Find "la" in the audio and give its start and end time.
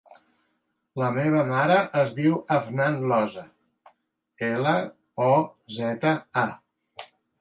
1.01-1.09